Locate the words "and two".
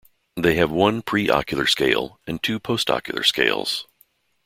2.25-2.59